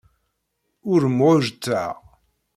[0.91, 1.93] Ur mɛujjteɣ.